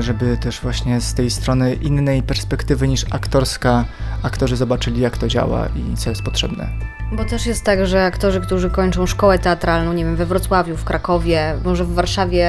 żeby 0.00 0.36
też 0.36 0.60
właśnie 0.60 1.00
z 1.00 1.14
tej 1.14 1.30
strony 1.30 1.74
innej 1.74 2.22
perspektywy 2.22 2.88
niż 2.88 3.04
aktorska 3.10 3.84
aktorzy 4.22 4.56
zobaczyli 4.56 5.00
jak 5.00 5.18
to 5.18 5.28
działa 5.28 5.66
i 5.66 5.96
co 5.96 6.10
jest 6.10 6.22
potrzebne. 6.22 6.68
Bo 7.12 7.24
też 7.24 7.46
jest 7.46 7.64
tak, 7.64 7.86
że 7.86 8.04
aktorzy, 8.04 8.40
którzy 8.40 8.70
kończą 8.70 9.06
szkołę 9.06 9.38
teatralną, 9.38 9.92
nie 9.92 10.04
wiem, 10.04 10.16
we 10.16 10.26
Wrocławiu, 10.26 10.76
w 10.76 10.84
Krakowie, 10.84 11.54
może 11.64 11.84
w 11.84 11.94
Warszawie 11.94 12.48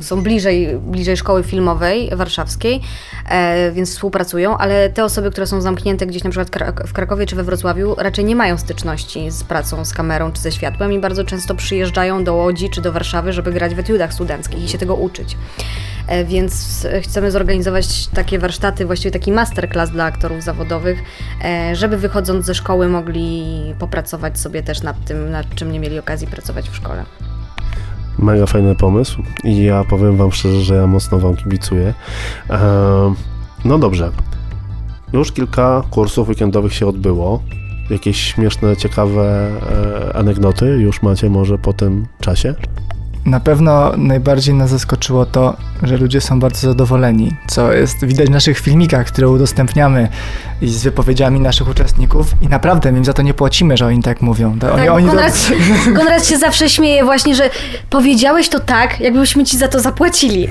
są 0.00 0.22
bliżej, 0.22 0.78
bliżej 0.78 1.16
szkoły 1.16 1.42
filmowej 1.42 2.10
warszawskiej, 2.16 2.80
e, 3.28 3.72
więc 3.72 3.90
współpracują, 3.90 4.58
ale 4.58 4.90
te 4.90 5.04
osoby, 5.04 5.30
które 5.30 5.46
są 5.46 5.60
zamknięte 5.60 6.06
gdzieś 6.06 6.24
na 6.24 6.30
przykład 6.30 6.50
w 6.86 6.92
Krakowie 6.92 7.26
czy 7.26 7.36
we 7.36 7.44
Wrocławiu, 7.44 7.94
raczej 7.98 8.24
nie 8.24 8.36
mają 8.36 8.58
styczności 8.58 9.30
z 9.30 9.44
pracą, 9.44 9.84
z 9.84 9.94
kamerą 9.94 10.32
czy 10.32 10.42
ze 10.42 10.52
światłem 10.52 10.92
i 10.92 10.98
bardzo 10.98 11.24
często 11.24 11.54
przyjeżdżają 11.54 12.24
do 12.24 12.34
Łodzi 12.34 12.70
czy 12.70 12.80
do 12.80 12.92
Warszawy, 12.92 13.32
żeby 13.32 13.52
grać 13.52 13.74
w 13.74 13.78
etiudach 13.78 14.12
studenckich 14.12 14.64
i 14.64 14.68
się 14.68 14.78
tego 14.78 14.94
uczyć. 14.94 15.36
E, 16.06 16.24
więc 16.24 16.86
chcemy 17.02 17.30
zorganizować 17.30 18.06
takie 18.06 18.38
warsztaty, 18.38 18.86
właściwie 18.86 19.10
taki 19.10 19.32
masterclass 19.32 19.90
dla 19.90 20.04
aktorów 20.04 20.42
zawodowych, 20.42 21.02
e, 21.44 21.76
żeby 21.76 21.98
wychodząc 21.98 22.46
ze 22.46 22.54
szkoły 22.54 22.88
mogli 22.88 23.44
popracować 23.78 24.40
sobie 24.40 24.62
też 24.62 24.82
nad 24.82 25.04
tym, 25.04 25.30
nad 25.30 25.54
czym 25.54 25.72
nie 25.72 25.80
mieli 25.80 25.98
okazji 25.98 26.26
pracować 26.26 26.68
w 26.68 26.76
szkole. 26.76 27.04
Mega 28.18 28.46
fajny 28.46 28.74
pomysł 28.74 29.22
i 29.44 29.64
ja 29.64 29.84
powiem 29.84 30.16
Wam 30.16 30.32
szczerze, 30.32 30.60
że 30.60 30.74
ja 30.74 30.86
mocno 30.86 31.18
Wam 31.18 31.36
kibicuję. 31.36 31.94
No 33.64 33.78
dobrze. 33.78 34.10
Już 35.12 35.32
kilka 35.32 35.82
kursów 35.90 36.28
weekendowych 36.28 36.74
się 36.74 36.86
odbyło. 36.86 37.42
Jakieś 37.90 38.20
śmieszne, 38.20 38.76
ciekawe 38.76 39.50
e, 40.10 40.16
anegdoty 40.16 40.66
już 40.66 41.02
macie 41.02 41.30
może 41.30 41.58
po 41.58 41.72
tym 41.72 42.06
czasie? 42.20 42.54
Na 43.26 43.40
pewno 43.40 43.92
najbardziej 43.96 44.54
nas 44.54 44.70
zaskoczyło 44.70 45.26
to, 45.26 45.56
że 45.82 45.96
ludzie 45.96 46.20
są 46.20 46.40
bardzo 46.40 46.68
zadowoleni, 46.68 47.36
co 47.46 47.72
jest 47.72 48.04
widać 48.04 48.26
w 48.26 48.30
naszych 48.30 48.58
filmikach, 48.58 49.06
które 49.06 49.28
udostępniamy 49.28 50.08
i 50.62 50.68
z 50.68 50.82
wypowiedziami 50.82 51.40
naszych 51.40 51.68
uczestników 51.68 52.34
i 52.40 52.48
naprawdę 52.48 52.92
my 52.92 52.98
im 52.98 53.04
za 53.04 53.12
to 53.12 53.22
nie 53.22 53.34
płacimy, 53.34 53.76
że 53.76 53.86
oni 53.86 54.02
tak 54.02 54.20
mówią. 54.20 54.58
To 54.58 54.66
tak, 54.66 54.78
oni, 54.78 54.88
oni 54.88 55.06
Konrad. 55.06 55.50
Konrad 55.98 56.26
się 56.26 56.38
zawsze 56.38 56.68
śmieje 56.70 57.04
właśnie, 57.04 57.34
że 57.34 57.50
powiedziałeś 57.90 58.48
to 58.48 58.60
tak, 58.60 59.00
jakbyśmy 59.00 59.44
ci 59.44 59.58
za 59.58 59.68
to 59.68 59.80
zapłacili. 59.80 60.48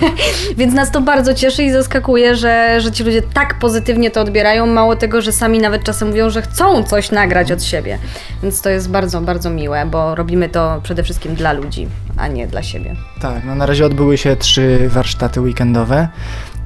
Więc 0.58 0.74
nas 0.74 0.90
to 0.90 1.00
bardzo 1.00 1.34
cieszy 1.34 1.62
i 1.62 1.70
zaskakuje, 1.70 2.36
że, 2.36 2.80
że 2.80 2.92
ci 2.92 3.04
ludzie 3.04 3.22
tak 3.22 3.58
pozytywnie 3.58 4.10
to 4.10 4.20
odbierają, 4.20 4.66
mało 4.66 4.96
tego, 4.96 5.20
że 5.20 5.32
sami 5.32 5.58
nawet 5.58 5.84
czasem 5.84 6.08
mówią, 6.08 6.30
że 6.30 6.42
chcą 6.42 6.82
coś 6.82 7.10
nagrać 7.10 7.52
od 7.52 7.62
siebie. 7.62 7.98
Więc 8.42 8.62
to 8.62 8.70
jest 8.70 8.90
bardzo, 8.90 9.20
bardzo 9.20 9.50
miłe, 9.50 9.86
bo 9.86 10.14
robimy 10.14 10.48
to 10.48 10.80
przede 10.82 11.02
wszystkim 11.02 11.34
dla 11.34 11.52
ludzi 11.52 11.88
a 12.16 12.28
nie 12.28 12.46
dla 12.46 12.62
siebie. 12.62 12.96
Tak, 13.20 13.44
no 13.44 13.54
na 13.54 13.66
razie 13.66 13.86
odbyły 13.86 14.18
się 14.18 14.36
trzy 14.36 14.88
warsztaty 14.88 15.40
weekendowe. 15.40 16.08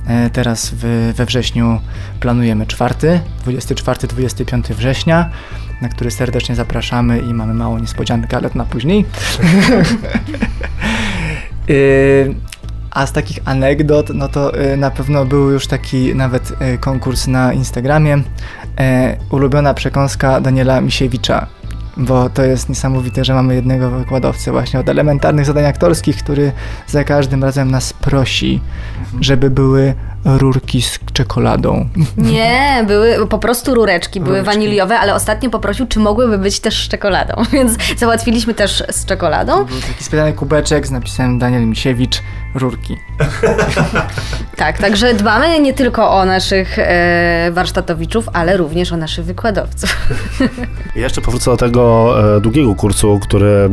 E, 0.06 0.30
teraz 0.30 0.70
w, 0.70 1.12
we 1.16 1.26
wrześniu 1.26 1.80
planujemy 2.20 2.66
czwarty, 2.66 3.20
24-25 3.46 4.74
września, 4.74 5.30
na 5.82 5.88
który 5.88 6.10
serdecznie 6.10 6.54
zapraszamy 6.54 7.18
i 7.18 7.34
mamy 7.34 7.54
małą 7.54 7.78
niespodziankę, 7.78 8.36
ale 8.36 8.50
to 8.50 8.58
na 8.58 8.64
później. 8.64 9.04
E, 11.70 11.72
a 12.90 13.06
z 13.06 13.12
takich 13.12 13.38
anegdot, 13.44 14.10
no 14.14 14.28
to 14.28 14.58
e, 14.58 14.76
na 14.76 14.90
pewno 14.90 15.24
był 15.24 15.50
już 15.50 15.66
taki 15.66 16.14
nawet 16.14 16.52
konkurs 16.80 17.26
na 17.26 17.52
Instagramie. 17.52 18.22
Ulubiona 19.30 19.74
przekąska 19.74 20.40
Daniela 20.40 20.80
Misiewicza 20.80 21.46
bo 22.00 22.30
to 22.30 22.42
jest 22.42 22.68
niesamowite, 22.68 23.24
że 23.24 23.34
mamy 23.34 23.54
jednego 23.54 23.90
wykładowcę 23.90 24.52
właśnie 24.52 24.80
od 24.80 24.88
elementarnych 24.88 25.46
zadań 25.46 25.64
aktorskich, 25.64 26.16
który 26.16 26.52
za 26.86 27.04
każdym 27.04 27.44
razem 27.44 27.70
nas 27.70 27.92
prosi, 27.92 28.60
żeby 29.20 29.50
były 29.50 29.94
rurki 30.24 30.82
z 30.82 30.98
czekoladą. 31.12 31.88
Nie, 32.16 32.84
były 32.86 33.26
po 33.26 33.38
prostu 33.38 33.74
rureczki, 33.74 34.20
były 34.20 34.38
rureczki. 34.38 34.56
waniliowe, 34.56 34.98
ale 34.98 35.14
ostatnio 35.14 35.50
poprosił, 35.50 35.86
czy 35.86 35.98
mogłyby 35.98 36.38
być 36.38 36.60
też 36.60 36.84
z 36.84 36.88
czekoladą, 36.88 37.42
więc 37.52 37.72
załatwiliśmy 37.96 38.54
też 38.54 38.84
z 38.90 39.04
czekoladą. 39.04 39.64
Był 39.64 39.80
taki 39.80 40.04
specjalny 40.04 40.32
kubeczek 40.32 40.86
z 40.86 40.90
napisem 40.90 41.38
Daniel 41.38 41.66
Misiewicz, 41.66 42.22
rurki. 42.54 42.96
tak, 44.56 44.78
także 44.78 45.14
dbamy 45.14 45.60
nie 45.60 45.74
tylko 45.74 46.10
o 46.10 46.24
naszych 46.24 46.78
e, 46.78 47.50
warsztatowiczów, 47.52 48.28
ale 48.32 48.56
również 48.56 48.92
o 48.92 48.96
naszych 48.96 49.24
wykładowców. 49.24 49.96
jeszcze 50.96 51.20
powrócę 51.20 51.50
do 51.50 51.56
tego 51.56 52.14
e, 52.36 52.40
długiego 52.40 52.74
kursu, 52.74 53.18
który 53.22 53.70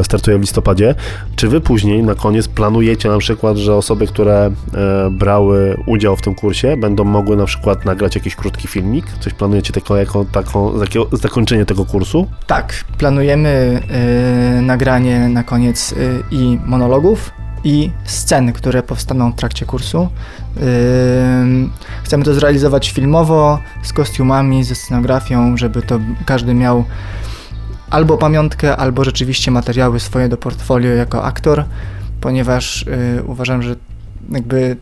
e, 0.00 0.04
startuje 0.04 0.38
w 0.38 0.40
listopadzie. 0.40 0.94
Czy 1.36 1.48
wy 1.48 1.60
później, 1.60 2.02
na 2.02 2.14
koniec, 2.14 2.48
planujecie 2.48 3.08
na 3.08 3.18
przykład, 3.18 3.56
że 3.56 3.74
osoby, 3.74 4.06
które 4.06 4.50
e, 4.74 5.10
brały 5.10 5.76
udział 5.86 6.16
w 6.16 6.22
tym 6.22 6.34
kursie, 6.34 6.76
będą 6.76 7.04
mogły 7.04 7.36
na 7.36 7.44
przykład 7.44 7.84
nagrać 7.84 8.14
jakiś 8.14 8.36
krótki 8.36 8.68
filmik? 8.68 9.06
Coś 9.20 9.34
planujecie 9.34 9.72
tylko 9.72 9.96
jako 9.96 10.24
taką, 10.24 10.72
zakończenie 11.12 11.66
tego 11.66 11.84
kursu? 11.84 12.26
Tak, 12.46 12.84
planujemy 12.98 13.82
y, 14.58 14.62
nagranie 14.62 15.28
na 15.28 15.42
koniec 15.42 15.92
y, 15.92 16.22
i 16.30 16.58
monologów, 16.66 17.30
i 17.64 17.90
scen, 18.04 18.52
które 18.52 18.82
powstaną 18.82 19.32
w 19.32 19.34
trakcie 19.34 19.66
kursu. 19.66 20.08
Chcemy 22.02 22.24
to 22.24 22.34
zrealizować 22.34 22.90
filmowo, 22.90 23.58
z 23.82 23.92
kostiumami, 23.92 24.64
ze 24.64 24.74
scenografią, 24.74 25.56
żeby 25.56 25.82
to 25.82 26.00
każdy 26.26 26.54
miał 26.54 26.84
albo 27.90 28.18
pamiątkę, 28.18 28.76
albo 28.76 29.04
rzeczywiście 29.04 29.50
materiały 29.50 30.00
swoje 30.00 30.28
do 30.28 30.36
portfolio 30.36 30.90
jako 30.90 31.24
aktor, 31.24 31.64
ponieważ 32.20 32.86
yy, 33.16 33.22
uważam, 33.22 33.62
że 33.62 33.76
jakby 34.30 34.76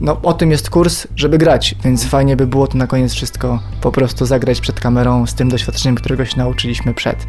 no, 0.00 0.20
o 0.22 0.34
tym 0.34 0.50
jest 0.50 0.70
kurs, 0.70 1.06
żeby 1.16 1.38
grać, 1.38 1.74
więc 1.84 2.04
fajnie 2.04 2.36
by 2.36 2.46
było 2.46 2.66
to 2.66 2.78
na 2.78 2.86
koniec 2.86 3.12
wszystko 3.12 3.60
po 3.80 3.92
prostu 3.92 4.26
zagrać 4.26 4.60
przed 4.60 4.80
kamerą 4.80 5.26
z 5.26 5.34
tym 5.34 5.48
doświadczeniem, 5.48 5.94
którego 5.94 6.24
się 6.24 6.36
nauczyliśmy 6.36 6.94
przed. 6.94 7.26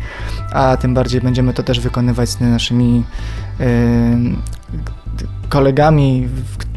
A 0.51 0.77
tym 0.77 0.93
bardziej 0.93 1.22
będziemy 1.22 1.53
to 1.53 1.63
też 1.63 1.79
wykonywać 1.79 2.29
z 2.29 2.39
naszymi 2.39 3.03
yy, 3.60 3.65
kolegami, 5.50 6.27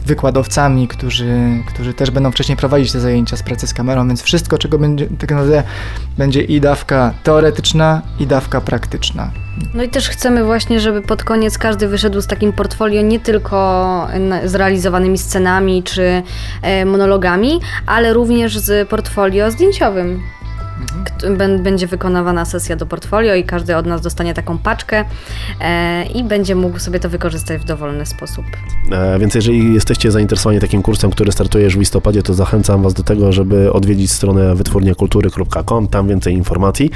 wykładowcami, 0.06 0.88
którzy, 0.88 1.34
którzy 1.66 1.94
też 1.94 2.10
będą 2.10 2.30
wcześniej 2.30 2.56
prowadzić 2.56 2.92
te 2.92 3.00
zajęcia 3.00 3.36
z 3.36 3.42
pracy 3.42 3.66
z 3.66 3.74
kamerą, 3.74 4.08
więc 4.08 4.22
wszystko, 4.22 4.58
czego 4.58 4.78
będzie 4.78 5.06
tak 5.06 5.30
naprawdę, 5.30 5.62
będzie 6.18 6.42
i 6.42 6.60
dawka 6.60 7.14
teoretyczna, 7.22 8.02
i 8.18 8.26
dawka 8.26 8.60
praktyczna. 8.60 9.30
No 9.74 9.82
i 9.82 9.88
też 9.88 10.08
chcemy 10.08 10.44
właśnie, 10.44 10.80
żeby 10.80 11.02
pod 11.02 11.24
koniec 11.24 11.58
każdy 11.58 11.88
wyszedł 11.88 12.20
z 12.20 12.26
takim 12.26 12.52
portfolio 12.52 13.02
nie 13.02 13.20
tylko 13.20 14.08
zrealizowanymi 14.44 15.18
scenami 15.18 15.82
czy 15.82 16.22
e, 16.62 16.84
monologami, 16.84 17.60
ale 17.86 18.12
również 18.12 18.58
z 18.58 18.88
portfolio 18.88 19.50
zdjęciowym. 19.50 20.22
Będzie 21.62 21.86
wykonywana 21.86 22.44
sesja 22.44 22.76
do 22.76 22.86
portfolio 22.86 23.34
i 23.34 23.44
każdy 23.44 23.76
od 23.76 23.86
nas 23.86 24.00
dostanie 24.00 24.34
taką 24.34 24.58
paczkę 24.58 25.04
e, 25.60 26.04
i 26.06 26.24
będzie 26.24 26.54
mógł 26.54 26.78
sobie 26.78 27.00
to 27.00 27.08
wykorzystać 27.08 27.62
w 27.62 27.64
dowolny 27.64 28.06
sposób. 28.06 28.44
E, 28.92 29.18
więc 29.18 29.34
jeżeli 29.34 29.74
jesteście 29.74 30.10
zainteresowani 30.10 30.60
takim 30.60 30.82
kursem, 30.82 31.10
który 31.10 31.32
startuje 31.32 31.64
już 31.64 31.76
w 31.76 31.78
listopadzie, 31.78 32.22
to 32.22 32.34
zachęcam 32.34 32.82
Was 32.82 32.94
do 32.94 33.02
tego, 33.02 33.32
żeby 33.32 33.72
odwiedzić 33.72 34.12
stronę 34.12 34.54
wytwórniakultury.com, 34.54 35.88
tam 35.88 36.08
więcej 36.08 36.34
informacji. 36.34 36.90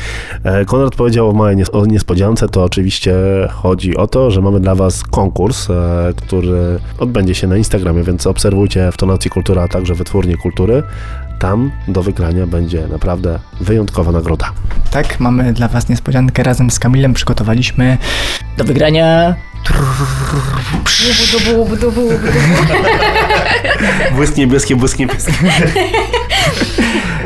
E, 0.44 0.64
Konrad 0.64 0.94
powiedział 0.94 1.34
o 1.72 1.86
niespodziance, 1.86 2.48
to 2.48 2.64
oczywiście 2.64 3.14
chodzi 3.52 3.96
o 3.96 4.06
to, 4.06 4.30
że 4.30 4.40
mamy 4.40 4.60
dla 4.60 4.74
Was 4.74 5.02
konkurs, 5.02 5.68
który 6.16 6.78
odbędzie 6.98 7.34
się 7.34 7.46
na 7.46 7.56
Instagramie, 7.56 8.02
więc 8.02 8.26
obserwujcie 8.26 8.92
w 8.92 8.96
Tonacji 8.96 9.30
Kultura, 9.30 9.62
a 9.62 9.68
także 9.68 9.94
Wytwórnie 9.94 10.36
Kultury 10.36 10.82
tam 11.40 11.70
do 11.88 12.02
wygrania 12.02 12.46
będzie 12.46 12.88
naprawdę 12.88 13.38
wyjątkowa 13.60 14.12
nagroda. 14.12 14.52
Tak, 14.90 15.20
mamy 15.20 15.52
dla 15.52 15.68
Was 15.68 15.88
niespodziankę. 15.88 16.42
Razem 16.42 16.70
z 16.70 16.78
Kamilem 16.78 17.14
przygotowaliśmy 17.14 17.98
do 18.56 18.64
wygrania. 18.64 19.34
Błysk 24.14 24.36
niebieskie, 24.36 24.76
błysk 24.76 24.98
niebieskie. 24.98 25.32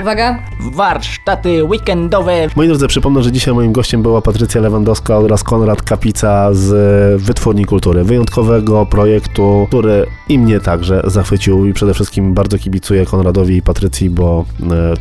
Uwaga. 0.01 0.39
Warsztaty 0.61 1.65
weekendowe. 1.65 2.33
Moi 2.57 2.69
drodzy, 2.69 2.89
przypomnę, 2.89 3.23
że 3.23 3.33
dzisiaj 3.33 3.55
moim 3.55 3.73
gościem 3.73 4.03
była 4.03 4.23
Patrycja 4.23 4.61
Lewandowska 4.61 5.19
oraz 5.19 5.43
Konrad 5.43 5.83
Kapica 5.83 6.55
z 6.55 7.23
Wytwórni 7.23 7.65
Kultury. 7.65 8.05
Wyjątkowego 8.05 8.87
projektu, 8.87 9.67
który 9.69 10.07
i 10.29 10.39
mnie 10.39 10.61
także 10.61 11.03
zachwycił 11.05 11.67
i 11.67 11.73
przede 11.73 11.95
wszystkim 11.95 12.35
bardzo 12.35 12.59
kibicuję 12.59 13.07
Konradowi 13.07 13.57
i 13.57 13.63
Patrycji, 13.63 14.11
bo 14.11 14.45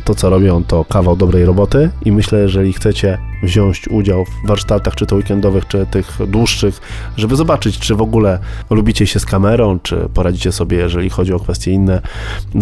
to 0.04 0.14
co 0.14 0.30
robią 0.30 0.64
to 0.64 0.84
kawał 0.84 1.16
dobrej 1.16 1.44
roboty 1.44 1.90
i 2.04 2.12
myślę, 2.12 2.38
jeżeli 2.38 2.72
chcecie 2.72 3.18
wziąć 3.42 3.88
udział 3.88 4.24
w 4.24 4.48
warsztatach, 4.48 4.94
czy 4.94 5.06
to 5.06 5.16
weekendowych, 5.16 5.68
czy 5.68 5.86
tych 5.90 6.18
dłuższych, 6.26 6.80
żeby 7.24 7.36
zobaczyć, 7.36 7.78
czy 7.78 7.94
w 7.94 8.02
ogóle 8.02 8.38
lubicie 8.70 9.06
się 9.06 9.20
z 9.20 9.26
kamerą, 9.26 9.78
czy 9.82 10.08
poradzicie 10.14 10.52
sobie, 10.52 10.76
jeżeli 10.76 11.10
chodzi 11.10 11.32
o 11.32 11.38
kwestie 11.38 11.70
inne 11.70 12.00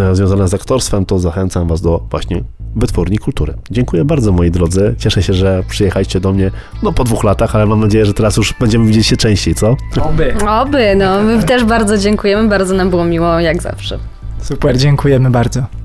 e, 0.00 0.14
związane 0.14 0.48
z 0.48 0.54
aktorstwem, 0.54 1.06
to 1.06 1.18
zachęcam 1.18 1.68
Was 1.68 1.80
do 1.80 2.02
właśnie 2.10 2.42
Wytwórni 2.76 3.18
Kultury. 3.18 3.54
Dziękuję 3.70 4.04
bardzo 4.04 4.32
moi 4.32 4.50
drodzy. 4.50 4.94
Cieszę 4.98 5.22
się, 5.22 5.34
że 5.34 5.62
przyjechaliście 5.68 6.20
do 6.20 6.32
mnie 6.32 6.50
no 6.82 6.92
po 6.92 7.04
dwóch 7.04 7.24
latach, 7.24 7.56
ale 7.56 7.66
mam 7.66 7.80
nadzieję, 7.80 8.06
że 8.06 8.14
teraz 8.14 8.36
już 8.36 8.54
będziemy 8.60 8.86
widzieć 8.86 9.06
się 9.06 9.16
częściej, 9.16 9.54
co? 9.54 9.76
Oby. 10.02 10.34
Oby, 10.48 10.94
no 10.96 11.22
my 11.22 11.42
też 11.42 11.64
bardzo 11.64 11.98
dziękujemy, 11.98 12.48
bardzo 12.48 12.74
nam 12.74 12.90
było 12.90 13.04
miło 13.04 13.40
jak 13.40 13.62
zawsze. 13.62 13.98
Super, 14.40 14.78
dziękujemy 14.78 15.30
bardzo. 15.30 15.81